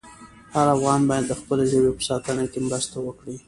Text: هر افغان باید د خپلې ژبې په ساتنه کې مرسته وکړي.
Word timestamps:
هر 0.55 0.67
افغان 0.75 1.01
باید 1.09 1.25
د 1.27 1.33
خپلې 1.39 1.65
ژبې 1.71 1.91
په 1.97 2.03
ساتنه 2.09 2.43
کې 2.51 2.59
مرسته 2.67 2.95
وکړي. 3.01 3.35